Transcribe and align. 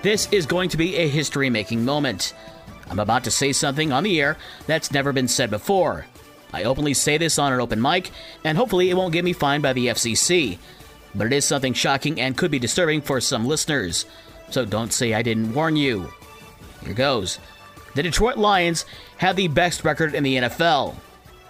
This 0.00 0.28
is 0.32 0.46
going 0.46 0.68
to 0.70 0.76
be 0.76 0.96
a 0.96 1.08
history 1.08 1.50
making 1.50 1.84
moment. 1.84 2.32
I'm 2.88 3.00
about 3.00 3.24
to 3.24 3.30
say 3.30 3.52
something 3.52 3.92
on 3.92 4.04
the 4.04 4.20
air 4.20 4.36
that's 4.66 4.92
never 4.92 5.12
been 5.12 5.28
said 5.28 5.50
before. 5.50 6.06
I 6.52 6.64
openly 6.64 6.94
say 6.94 7.18
this 7.18 7.38
on 7.38 7.52
an 7.52 7.60
open 7.60 7.82
mic, 7.82 8.10
and 8.44 8.56
hopefully 8.56 8.90
it 8.90 8.96
won't 8.96 9.12
get 9.12 9.24
me 9.24 9.32
fined 9.32 9.62
by 9.62 9.72
the 9.72 9.88
FCC. 9.88 10.58
But 11.14 11.26
it 11.26 11.32
is 11.32 11.44
something 11.44 11.74
shocking 11.74 12.20
and 12.20 12.36
could 12.36 12.50
be 12.50 12.58
disturbing 12.58 13.02
for 13.02 13.20
some 13.20 13.46
listeners. 13.46 14.06
So 14.50 14.64
don't 14.64 14.92
say 14.92 15.14
I 15.14 15.22
didn't 15.22 15.52
warn 15.52 15.76
you. 15.76 16.10
Here 16.84 16.94
goes. 16.94 17.38
The 17.94 18.02
Detroit 18.02 18.38
Lions 18.38 18.84
have 19.18 19.36
the 19.36 19.48
best 19.48 19.84
record 19.84 20.14
in 20.14 20.22
the 20.22 20.36
NFL. 20.36 20.94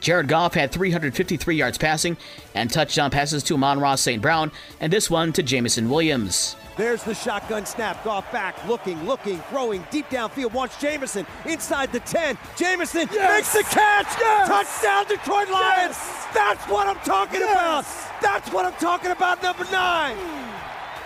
Jared 0.00 0.28
Goff 0.28 0.54
had 0.54 0.72
353 0.72 1.54
yards 1.54 1.78
passing 1.78 2.16
and 2.54 2.70
touchdown 2.70 3.10
passes 3.10 3.42
to 3.44 3.54
Amon-Ra 3.54 3.94
St. 3.94 4.20
Brown, 4.20 4.50
and 4.80 4.92
this 4.92 5.10
one 5.10 5.32
to 5.34 5.42
Jameson 5.42 5.88
Williams. 5.90 6.56
There's 6.76 7.02
the 7.02 7.14
shotgun 7.14 7.66
snap. 7.66 8.02
Goff 8.04 8.30
back, 8.32 8.56
looking, 8.66 9.04
looking, 9.04 9.38
throwing 9.50 9.84
deep 9.90 10.08
downfield. 10.08 10.52
Wants 10.52 10.80
Jameson 10.80 11.26
inside 11.44 11.92
the 11.92 12.00
10. 12.00 12.38
Jameson 12.56 13.08
yes. 13.12 13.36
makes 13.36 13.52
the 13.52 13.74
catch. 13.74 14.06
Yes. 14.18 14.48
Touchdown, 14.48 15.04
Detroit 15.06 15.50
Lions. 15.50 15.96
Yes. 15.96 16.26
That's 16.32 16.64
what 16.68 16.86
I'm 16.86 17.02
talking 17.04 17.42
about. 17.42 17.84
That's 18.22 18.50
what 18.50 18.64
I'm 18.64 18.78
talking 18.80 19.10
about, 19.10 19.42
number 19.42 19.64
nine 19.70 20.49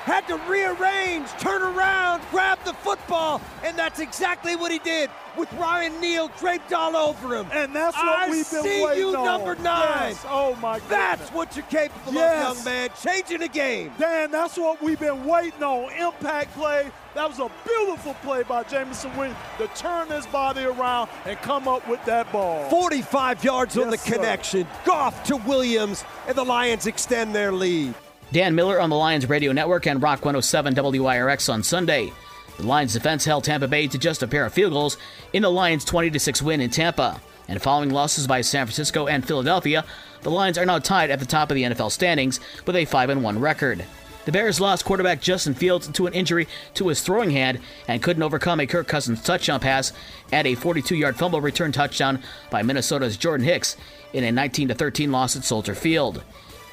had 0.05 0.29
to 0.29 0.37
rearrange, 0.49 1.29
turn 1.39 1.63
around, 1.63 2.23
grab 2.31 2.59
the 2.65 2.75
football, 2.75 3.41
and 3.65 3.77
that's 3.79 4.01
exactly 4.01 4.55
what 4.55 4.71
he 4.71 4.79
did 4.81 5.11
with 5.37 5.53
Ryan 5.55 5.99
Neal 6.01 6.29
draped 6.39 6.73
all 6.73 6.97
over 6.97 7.37
him. 7.37 7.47
And 7.53 7.75
that's 7.75 7.97
what 7.97 8.07
I 8.07 8.31
we've 8.31 8.51
been 8.51 8.63
see 8.63 8.85
waiting 8.85 9.09
you, 9.09 9.17
on. 9.17 9.25
number 9.25 9.55
nine. 9.57 10.11
Yes. 10.11 10.25
Oh 10.29 10.55
my 10.57 10.79
God. 10.79 10.89
That's 10.89 11.31
what 11.31 11.57
you're 11.57 11.65
capable 11.67 12.13
yes. 12.13 12.51
of, 12.51 12.57
young 12.57 12.65
man. 12.65 12.91
Changing 13.03 13.39
the 13.39 13.49
game. 13.49 13.93
Dan, 13.99 14.31
that's 14.31 14.57
what 14.57 14.83
we've 14.83 15.01
been 15.01 15.25
waiting 15.25 15.63
on. 15.63 15.93
Impact 15.93 16.55
play. 16.55 16.91
That 17.15 17.29
was 17.29 17.39
a 17.39 17.51
beautiful 17.65 18.15
play 18.15 18.43
by 18.43 18.65
Jameson 18.65 19.17
Williams 19.17 19.39
to 19.59 19.69
turn 19.69 20.09
his 20.09 20.27
body 20.27 20.65
around 20.65 21.09
and 21.25 21.39
come 21.39 21.69
up 21.69 21.89
with 21.89 22.05
that 22.07 22.31
ball. 22.33 22.69
45 22.71 23.45
yards 23.45 23.77
yes, 23.77 23.85
on 23.85 23.91
the 23.91 23.99
sir. 23.99 24.15
connection. 24.15 24.67
Goff 24.85 25.23
to 25.25 25.37
Williams, 25.37 26.05
and 26.27 26.37
the 26.37 26.45
Lions 26.45 26.87
extend 26.87 27.35
their 27.35 27.53
lead. 27.53 27.95
Dan 28.35 28.57
Miller 28.57 28.81
on 28.81 28.91
the 28.91 28.97
Lions 28.97 29.29
Radio 29.29 29.53
Network 29.53 29.87
and 29.87 30.03
Rock 30.03 30.25
107 30.25 30.75
WIRX 30.75 31.53
on 31.53 31.63
Sunday. 31.63 32.13
The 32.57 32.67
Lions 32.67 32.93
defense 32.93 33.25
held 33.25 33.45
Tampa 33.45 33.69
Bay 33.69 33.87
to 33.87 33.97
just 33.97 34.25
a 34.25 34.27
pair 34.27 34.45
of 34.45 34.53
field 34.53 34.73
goals 34.73 34.97
in 35.33 35.43
the 35.43 35.51
Lions' 35.53 35.85
20 35.85 36.19
6 36.19 36.43
win 36.43 36.61
in 36.61 36.69
Tampa. 36.69 37.21
And 37.47 37.63
following 37.63 37.91
losses 37.91 38.27
by 38.27 38.41
San 38.41 38.67
Francisco 38.67 39.07
and 39.07 39.25
Philadelphia, 39.25 39.85
the 40.23 40.33
Lions 40.33 40.59
are 40.59 40.67
now 40.67 40.81
tied 40.81 41.11
at 41.11 41.21
the 41.21 41.27
top 41.27 41.49
of 41.49 41.55
the 41.55 41.63
NFL 41.63 41.93
standings 41.93 42.41
with 42.67 42.75
a 42.75 42.85
5 42.85 43.23
1 43.23 43.39
record. 43.39 43.85
The 44.25 44.33
Bears 44.33 44.61
lost 44.61 44.85
quarterback 44.85 45.21
Justin 45.21 45.55
Fields 45.55 45.87
to 45.87 46.09
an 46.09 46.13
injury 46.13 46.49
to 46.75 46.89
his 46.89 47.03
throwing 47.03 47.31
hand 47.31 47.61
and 47.87 48.03
couldn't 48.03 48.25
overcome 48.25 48.59
a 48.59 48.67
Kirk 48.67 48.89
Cousins 48.89 49.23
touchdown 49.23 49.61
pass 49.61 49.93
and 50.33 50.49
a 50.49 50.57
42 50.57 50.97
yard 50.97 51.15
fumble 51.15 51.41
return 51.41 51.71
touchdown 51.71 52.21
by 52.51 52.65
Minnesota's 52.65 53.17
Jordan 53.17 53.47
Hicks 53.47 53.77
in 54.13 54.25
a 54.25 54.33
19 54.33 54.75
13 54.75 55.13
loss 55.13 55.37
at 55.37 55.45
Soldier 55.45 55.77
Field. 55.77 56.25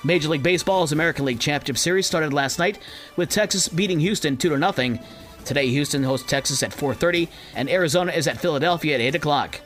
Major 0.03 0.29
League 0.29 0.43
Baseball's 0.43 0.91
American 0.91 1.25
League 1.25 1.39
Championship 1.39 1.77
Series 1.77 2.07
started 2.07 2.33
last 2.33 2.57
night 2.57 2.79
with 3.15 3.29
Texas 3.29 3.67
beating 3.67 3.99
Houston 3.99 4.35
2 4.35 4.57
0. 4.57 4.99
Today, 5.45 5.67
Houston 5.69 6.03
hosts 6.03 6.27
Texas 6.27 6.63
at 6.63 6.71
4:30, 6.71 7.27
and 7.55 7.69
Arizona 7.69 8.11
is 8.11 8.27
at 8.27 8.39
Philadelphia 8.39 8.95
at 8.95 9.01
8 9.01 9.15
o'clock. 9.15 9.61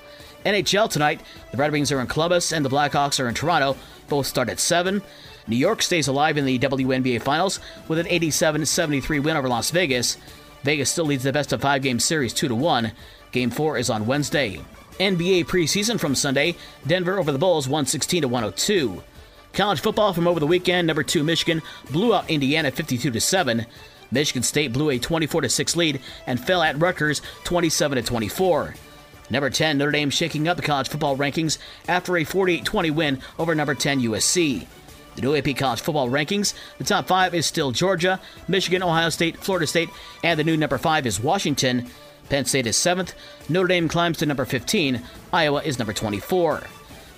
NHL 0.46 0.90
tonight, 0.90 1.22
the 1.52 1.58
Red 1.58 1.72
Wings 1.72 1.92
are 1.92 2.00
in 2.00 2.08
Columbus 2.08 2.52
and 2.52 2.64
the 2.64 2.70
Blackhawks 2.70 3.20
are 3.20 3.28
in 3.28 3.34
Toronto. 3.34 3.78
Both 4.08 4.28
start 4.28 4.50
at 4.50 4.60
7. 4.60 5.02
New 5.48 5.56
York 5.56 5.82
stays 5.82 6.08
alive 6.08 6.38
in 6.38 6.46
the 6.46 6.60
WNBA 6.60 7.22
Finals 7.22 7.60
with 7.88 8.00
an 8.00 8.06
87-73 8.08 9.24
win 9.24 9.38
over 9.38 9.48
Las 9.48 9.72
Vegas. 9.72 10.18
Vegas 10.64 10.90
still 10.90 11.06
leads 11.06 11.24
the 11.24 11.32
best 11.32 11.54
of 11.54 11.62
five 11.62 11.82
game 11.82 12.00
series 12.00 12.34
2 12.34 12.54
1. 12.54 12.92
Game 13.32 13.50
4 13.50 13.78
is 13.78 13.90
on 13.90 14.06
Wednesday. 14.06 14.60
NBA 15.00 15.46
preseason 15.46 16.00
from 16.00 16.16
Sunday, 16.16 16.56
Denver 16.88 17.20
over 17.20 17.32
the 17.32 17.38
Bulls 17.38 17.68
116 17.68 18.30
102. 18.30 19.04
College 19.56 19.80
football 19.80 20.12
from 20.12 20.28
over 20.28 20.42
the 20.42 20.46
weekend, 20.46 20.86
number 20.86 21.02
2 21.02 21.24
Michigan 21.24 21.62
blew 21.90 22.14
out 22.14 22.30
Indiana 22.30 22.72
52 22.72 23.18
7. 23.22 23.66
Michigan 24.12 24.44
State 24.44 24.74
blew 24.74 24.90
a 24.90 25.00
24 25.00 25.48
6 25.48 25.76
lead 25.78 26.02
and 26.28 26.46
fell 26.46 26.62
at 26.62 26.78
Rutgers 26.78 27.22
27 27.46 28.04
24. 28.04 28.76
Number 29.30 29.50
10 29.50 29.78
Notre 29.78 29.92
Dame 29.94 30.10
shaking 30.10 30.50
up 30.50 30.58
the 30.58 30.62
college 30.62 30.90
football 30.90 31.16
rankings 31.16 31.58
after 31.88 32.18
a 32.18 32.26
48 32.26 32.66
20 32.66 32.92
win 32.92 33.22
over 33.40 33.56
number 33.56 33.74
10 33.74 34.02
USC. 34.02 34.68
The 35.16 35.22
new 35.22 35.38
AP 35.38 35.56
college 35.56 35.80
football 35.80 36.10
rankings, 36.10 36.54
the 36.78 36.84
top 36.84 37.08
five 37.08 37.34
is 37.34 37.46
still 37.46 37.72
Georgia, 37.72 38.20
Michigan, 38.50 38.84
Ohio 38.84 39.08
State, 39.08 39.38
Florida 39.38 39.66
State, 39.66 39.90
and 40.22 40.38
the 40.38 40.44
new 40.44 40.58
number 40.58 40.78
five 40.78 41.06
is 41.06 41.22
Washington. 41.22 41.90
Penn 42.28 42.44
State 42.44 42.68
is 42.68 42.76
seventh, 42.76 43.14
Notre 43.48 43.70
Dame 43.70 43.88
climbs 43.88 44.18
to 44.18 44.26
number 44.26 44.44
15, 44.44 45.02
Iowa 45.32 45.62
is 45.62 45.80
number 45.80 45.94
24. 45.94 46.64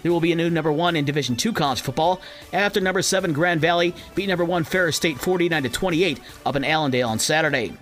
There 0.08 0.14
will 0.14 0.22
be 0.22 0.32
a 0.32 0.38
new 0.38 0.50
number 0.50 0.72
one 0.72 0.96
in 0.96 1.04
Division 1.04 1.36
II 1.36 1.52
college 1.52 1.82
football 1.82 2.22
after 2.54 2.80
number 2.80 3.02
seven 3.02 3.34
Grand 3.34 3.60
Valley 3.60 3.94
beat 4.16 4.30
number 4.30 4.46
one 4.46 4.64
Ferris 4.64 4.96
State 4.96 5.20
49 5.20 5.64
to 5.64 5.68
28 5.68 6.22
up 6.46 6.56
in 6.56 6.64
Allendale 6.64 7.10
on 7.10 7.20
Saturday. 7.20 7.74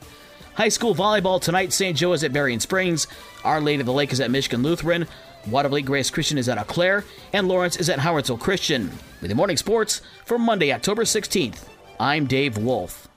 High 0.56 0.70
school 0.70 0.96
volleyball 0.96 1.40
tonight, 1.40 1.72
St. 1.72 1.96
Joe 1.96 2.14
is 2.14 2.24
at 2.24 2.34
Berrien 2.34 2.60
Springs, 2.60 3.06
Our 3.44 3.62
Lady 3.62 3.82
of 3.82 3.86
the 3.86 3.94
Lake 3.94 4.12
is 4.12 4.20
at 4.20 4.32
Michigan 4.32 4.64
Lutheran, 4.64 5.08
Watervliet 5.48 5.86
Grace 5.86 6.10
Christian 6.10 6.40
is 6.40 6.50
at 6.50 6.58
Eau 6.58 6.64
Claire, 6.64 7.06
and 7.32 7.48
Lawrence 7.48 7.76
is 7.76 7.92
at 7.92 8.00
Howardsville 8.00 8.40
Christian. 8.40 8.90
With 9.22 9.30
the 9.30 9.36
morning 9.36 9.58
sports 9.58 10.02
for 10.26 10.40
Monday, 10.40 10.74
October 10.74 11.04
16th, 11.04 11.68
I'm 12.00 12.26
Dave 12.26 12.58
Wolf. 12.58 13.08